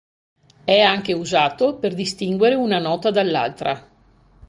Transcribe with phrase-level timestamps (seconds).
[0.63, 3.87] È anche usato per distinguere una nota dall'altra.